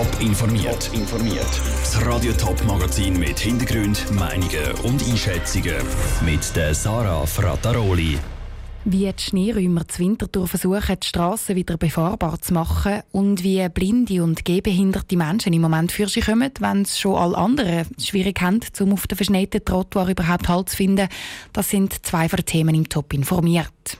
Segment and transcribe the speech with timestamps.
[0.00, 0.90] Top informiert.
[0.94, 1.60] informiert.
[1.82, 5.76] Das Radio Top Magazin mit Hintergrund, Meinungen und Einschätzungen
[6.24, 8.16] mit der Sarah Frataroli.
[8.86, 14.24] Wie die Schneeräumer zu Winterthur versuchen, die Strassen wieder befahrbar zu machen und wie blinde
[14.24, 18.60] und gehbehinderte Menschen im Moment für sich kommen, wenn es schon alle anderen schwierig haben,
[18.80, 21.08] um auf den verschneiten Trottoir überhaupt Halt zu finden,
[21.52, 23.98] das sind zwei von den Themen im Top informiert.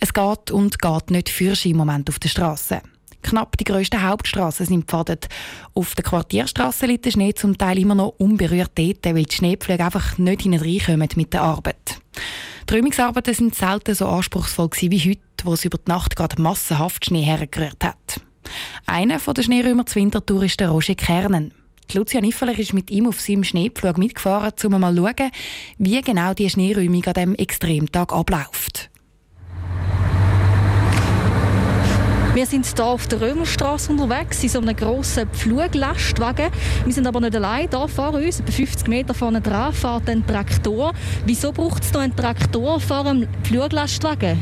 [0.00, 2.80] Es geht und geht nicht für im Moment auf der Straße.
[3.34, 5.26] Knapp die grössten Hauptstraßen sind pfadet.
[5.74, 9.84] Auf der Quartierstraße liegt der Schnee zum Teil immer noch unberührt dort, weil die Schneepflüge
[9.84, 11.98] einfach nicht hineinkommen mit der Arbeit.
[12.70, 17.06] Die Räumungsarbeiten sind selten so anspruchsvoll wie heute, wo es über die Nacht gerade massenhaft
[17.06, 18.20] Schnee hergerührt hat.
[18.86, 21.52] Einer der Schneeräumer zur Wintertour ist der Roger Kernen.
[21.90, 25.30] Die Lucia Niffeler ist mit ihm auf seinem Schneepflug mitgefahren, um mal zu schauen,
[25.78, 28.90] wie genau die Schneeräumung an diesem Extremtag abläuft.
[32.44, 36.50] Wir sind hier auf der Römerstraße unterwegs, in so einem grossen Pfluglastwagen.
[36.84, 37.70] Wir sind aber nicht allein.
[37.70, 40.92] Hier vor uns, etwa 50 Meter vorne dran, fährt ein Traktor.
[41.24, 44.38] Wieso braucht es da einen Traktor vor einem Pfluglastwagen?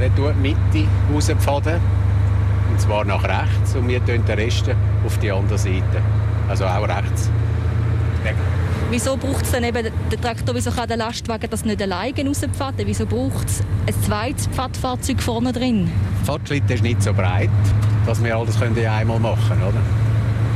[0.00, 1.78] Der tut die Mitte rauspfaden,
[2.72, 4.68] und zwar nach rechts, und wir tun den Rest
[5.06, 6.02] auf die andere Seite,
[6.48, 7.30] also auch rechts.
[8.90, 12.86] Wieso braucht es dann eben den Traktor, wieso kann der Lastwagen das nicht alleine rauspfaden?
[12.86, 15.90] Wieso braucht es ein zweites Pfadfahrzeug vorne drin?
[16.22, 17.50] Die Fahrtschritte ist nicht so breit,
[18.06, 19.78] dass wir alles können einmal machen können.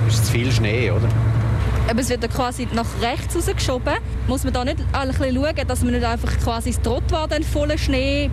[0.06, 1.08] Es ist zu viel Schnee, oder?
[1.90, 3.94] Aber es wird dann quasi nach rechts rausgeschoben.
[4.26, 7.42] Muss man da nicht ein bisschen schauen, dass man nicht einfach quasi das Trottoir dann
[7.42, 8.30] voller Schnee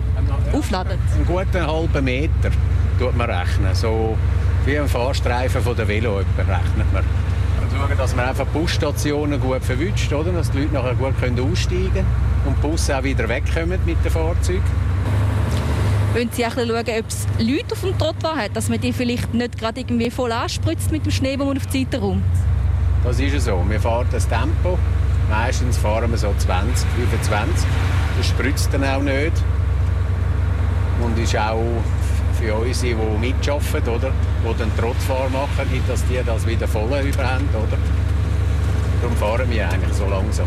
[0.52, 0.98] aufladet?
[1.14, 2.50] Einen guten halben Meter
[2.98, 3.74] tut man rechnen.
[3.74, 4.16] So
[4.66, 7.02] wie ein Fahrstreifen von der Velo rechnet man
[7.76, 10.32] schauen, dass man einfach Busstationen gut verwünscht, oder?
[10.32, 12.06] dass die Leute nachher gut können aussteigen können
[12.46, 14.62] und die Busse auch wieder wegkommen mit den Fahrzeugen.
[16.14, 19.34] Wollen Sie auch schauen, ob es Leute auf dem Trottoir hat, dass man die vielleicht
[19.34, 22.22] nicht gerade irgendwie voll anspritzt mit dem Schnee, den man auf die Seite räumt?
[23.04, 23.62] Das ist so.
[23.68, 24.78] Wir fahren das Tempo.
[25.28, 27.66] Meistens fahren wir so 20, 25.
[28.16, 29.32] Das spritzt dann auch nicht.
[31.02, 31.60] Und ist auch
[32.36, 34.12] für unsere, die mitarbeiten, oder,
[34.44, 37.48] die den Trotzfahr machen, nicht, dass die das wieder voll überhaben.
[37.52, 37.78] Oder?
[39.00, 40.46] Darum fahren wir eigentlich so langsam.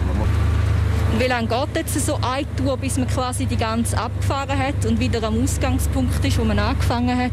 [1.18, 5.00] Wie lange geht jetzt so eine Tour, bis man quasi die ganze abgefahren hat und
[5.00, 7.32] wieder am Ausgangspunkt ist, wo man angefangen hat?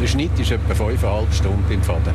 [0.00, 2.14] Der Schnitt ist etwa 5,5 Stunden im Faden.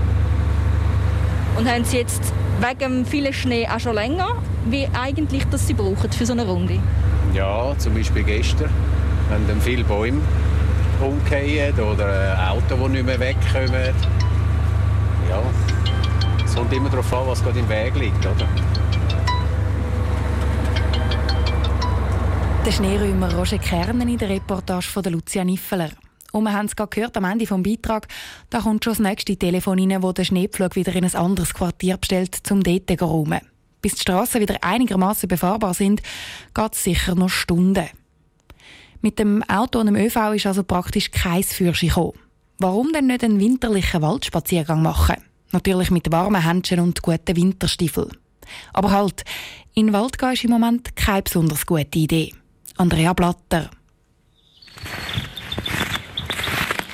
[1.58, 2.22] Und haben Sie jetzt
[2.60, 4.36] wegen vielen Schnee auch schon länger,
[4.66, 6.80] wie eigentlich das Sie brauchen für so eine Runde?
[7.34, 8.70] Ja, zum Beispiel gestern
[9.30, 10.22] haben dann viele Bäume
[11.02, 13.72] umgehen oder ein Auto, das nicht mehr wegkommt.
[15.30, 15.42] Ja,
[16.46, 18.26] es kommt immer darauf an, was gerade im Weg liegt.
[18.26, 18.48] Oder?
[22.66, 25.92] Der Schneeräumer Roger Kernen in der Reportage von Lucia Niffeler.
[26.32, 28.08] Und wir haben es gehört am Ende des Beitrags,
[28.50, 31.98] da kommt schon das nächste Telefon rein, wo der Schneepflug wieder in ein anderes Quartier
[31.98, 33.40] bestellt, um dort zu räumen.
[33.82, 36.02] Bis die Straßen wieder einigermaßen befahrbar sind,
[36.54, 37.88] geht es sicher noch Stunden.
[39.06, 42.18] Mit dem Auto und dem ÖV ist also praktisch kein Führerschein gekommen.
[42.58, 45.18] Warum denn nicht einen winterlichen Waldspaziergang machen?
[45.52, 48.10] Natürlich mit warmen Händchen und guten Winterstiefeln.
[48.74, 49.24] Aber halt,
[49.76, 52.34] in den Wald gehen ist im Moment keine besonders gute Idee.
[52.78, 53.70] Andrea Blatter.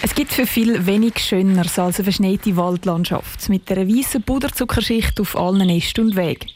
[0.01, 5.37] Es gibt für viel wenig Schöneres als eine verschneite Waldlandschaft mit einer weißen Puderzuckerschicht auf
[5.37, 6.49] allen Ästen und Wegen.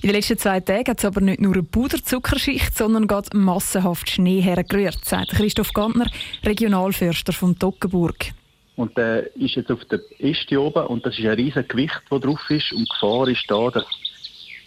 [0.00, 4.08] In den letzten zwei Tagen hat es aber nicht nur eine Puderzuckerschicht, sondern gerade massenhaft
[4.08, 6.06] Schnee hergerührt, sagt Christoph Gantner,
[6.44, 8.32] Regionalförster von Toggenburg.
[8.76, 12.20] Und der ist jetzt auf der Äste oben und das ist ein riesiges Gewicht, das
[12.20, 12.72] drauf ist.
[12.72, 13.84] Und die Gefahr ist da, dass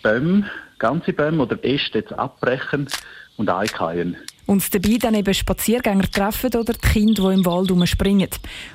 [0.04, 0.50] Bäume,
[0.80, 2.90] ganze Bäume oder Äste jetzt abbrechen
[3.38, 4.18] und einkeilen.
[4.48, 8.28] Und dabei dann eben Spaziergänger treffen oder die Kinder, die im Wald herumspringen.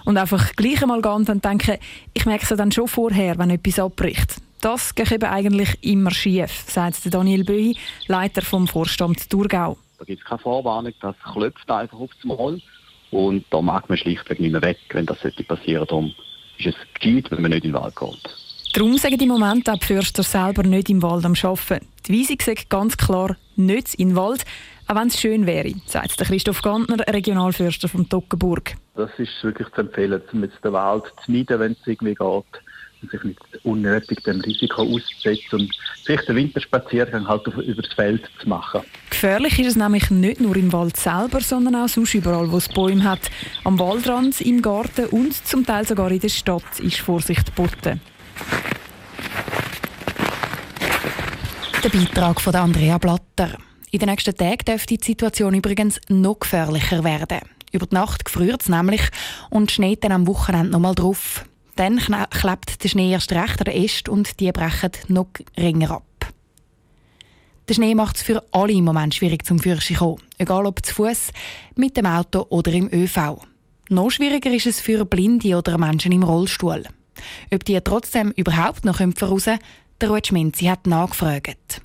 [0.07, 1.77] Und einfach gleich einmal gehen und denken,
[2.15, 4.37] ich merke es dann schon vorher, wenn etwas abbricht.
[4.61, 9.77] Das geht eben eigentlich immer schief, sagt Daniel Böhi, Leiter vom Vorstand Thurgau.
[9.99, 12.61] Da gibt es keine Vorwarnung, das klopft einfach aufs Mal.
[13.11, 16.15] Und da mag man schlichtweg nicht mehr weg, wenn das passieren Darum
[16.59, 18.37] ist es gescheit, wenn man nicht in den Wald geht.
[18.73, 21.87] Darum sagen im Moment auch die Förster selber nicht im Wald am Arbeiten.
[22.07, 24.45] Die Weisung sagt ganz klar nicht in den Wald,
[24.87, 28.75] auch wenn es schön wäre, sagt Christoph Gantner, Regionalförster von Toggenburg.
[28.95, 32.63] Das ist wirklich zu empfehlen, um den Wald zu meiden, wenn es irgendwie geht
[33.11, 38.49] sich nicht unnötig dem Risiko auszusetzen und vielleicht den Winterspaziergang halt über das Feld zu
[38.49, 38.83] machen.
[39.11, 42.69] Gefährlich ist es nämlich nicht nur im Wald selber, sondern auch sonst überall, wo es
[42.69, 43.31] Bäume hat.
[43.65, 48.01] Am Waldrand, im Garten und zum Teil sogar in der Stadt ist Vorsicht geboten.
[51.83, 53.59] Der Beitrag von Andrea Blatter.
[53.93, 57.41] In den nächsten Tagen dürfte die Situation übrigens noch gefährlicher werden.
[57.73, 59.03] Über die Nacht gefriert es nämlich
[59.51, 61.45] und schneit dann am Wochenende noch mal drauf.
[61.77, 66.03] Dann klebt der Schnee erst recht an der Äste und die brechen noch ringer ab.
[67.69, 70.95] Der Schnee macht es für alle im Moment schwierig zum Fürschen kommen, egal ob zu
[70.95, 71.33] Fuß,
[71.75, 73.41] mit dem Auto oder im ÖV.
[73.89, 76.85] Noch schwieriger ist es für Blinde oder Menschen im Rollstuhl.
[77.53, 79.59] Ob die trotzdem überhaupt noch voraus können,
[80.01, 81.83] der Ruud Schminzi hat nachgefragt.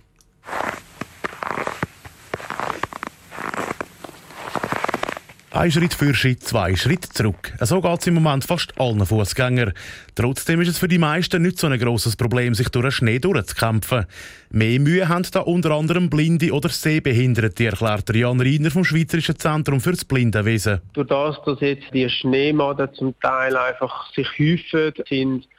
[5.54, 7.52] Ein Schritt für Schritt, zwei Schritte zurück.
[7.60, 9.74] So geht es im Moment fast allen Fußgängern.
[10.16, 13.20] Trotzdem ist es für die meisten nicht so ein grosses Problem, sich durch den Schnee
[13.20, 14.06] durchzukämpfen.
[14.50, 19.82] Mehr Mühe haben da unter anderem Blinde oder Sehbehinderte, erklärt Jan Reiner vom Schweizerischen Zentrum
[19.82, 20.80] für das Blindenwesen.
[20.94, 25.50] Durch das, dass jetzt die Schneemaden zum Teil einfach sich häufen, sind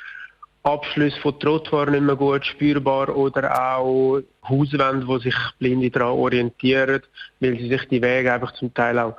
[0.62, 7.02] Abschlüsse von Trottoir nicht mehr gut spürbar oder auch Hauswände, wo sich Blinde daran orientieren,
[7.40, 9.16] weil sie sich die Wege einfach zum Teil auch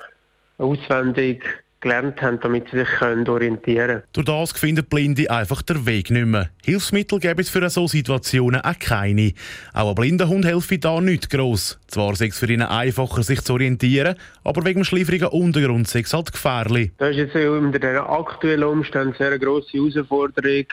[0.58, 1.44] auswendig
[1.84, 4.04] gelernt haben, damit sie sich können orientieren können.
[4.14, 6.50] Durch das finden Blinde einfach den Weg nicht mehr.
[6.64, 9.34] Hilfsmittel gäbe es für so Situationen auch keine.
[9.74, 11.80] Auch ein blinder Hund helfe da nicht gross.
[11.88, 16.00] Zwar sei es für ihn einfacher, sich zu orientieren, aber wegen dem schliffrigen Untergrund sei
[16.00, 16.92] es halt gefährlich.
[16.98, 20.66] Das ist jetzt unter den aktuellen Umständen eine sehr grosse Herausforderung.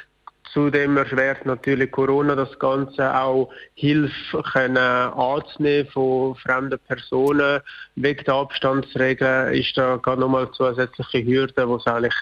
[0.52, 7.60] Zudem erschwert natürlich Corona das Ganze auch Hilfe können anzunehmen von fremden Personen.
[7.94, 12.14] Wegen der Abstandsregeln ist da gerade nochmal zusätzliche Hürde, die es eigentlich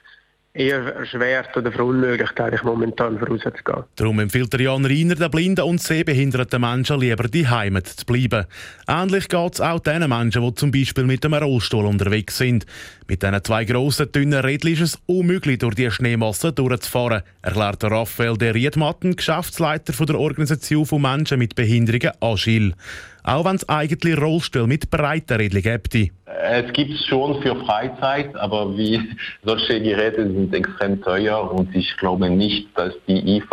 [0.58, 3.84] eher erschwert oder verunmöglicht, eigentlich momentan vorauszugehen.
[3.96, 8.46] Darum empfiehlt der Jan Reiner den blinden und sehbehinderten Menschen lieber die Heimat zu bleiben.
[8.88, 12.66] Ähnlich geht es auch den Menschen, die zum Beispiel mit einem Rollstuhl unterwegs sind.
[13.06, 18.36] Mit diesen zwei grossen, dünnen Rädchen ist es unmöglich, durch die Schneemasse durchzufahren, erklärt Raphael
[18.36, 22.74] de Riedmatten, Geschäftsleiter der Organisation von Menschen mit Behinderungen Agil.
[23.22, 26.12] Auch wenn es eigentlich Rollstühle mit breiten Rädchen gibt.
[26.42, 29.00] Es gibt es schon für Freizeit, aber wie
[29.44, 33.48] solche Geräte sind extrem teuer und ich glaube nicht, dass die IV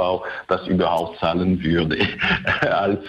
[0.48, 1.98] das überhaupt zahlen würde
[2.62, 3.00] als,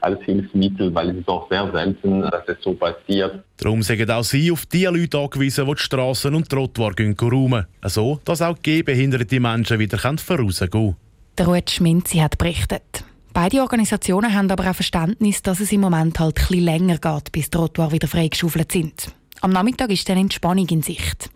[0.00, 3.42] als Hilfsmittel, weil es ist auch sehr selten, dass es so passiert.
[3.56, 7.66] Darum sind auch Sie auf die Leute angewiesen, die die Strassen und Trottoir räumen.
[7.84, 10.96] So, dass auch gehbehinderte Menschen wieder vorausgehen können.
[11.38, 13.04] Der Ruud Schminzi hat berichtet.
[13.34, 17.46] Beide Organisationen haben aber auch Verständnis, dass es im Moment halt etwas länger geht, bis
[17.46, 19.08] die Trottoir wieder freigeschaufelt sind.
[19.40, 21.30] Am Nachmittag ist dann Entspannung in Sicht.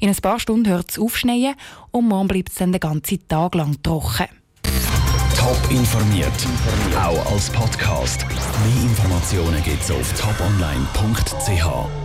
[0.00, 1.54] In ein paar Stunden hört es aufschneien
[1.92, 4.26] und morgen bleibt es dann den ganzen Tag lang trocken.
[5.38, 6.32] Top informiert,
[6.96, 8.26] auch als Podcast.
[8.28, 12.03] Mehr Informationen gibt es auf toponline.ch.